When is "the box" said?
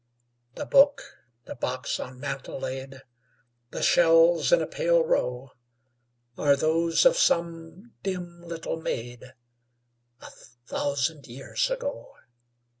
1.45-1.99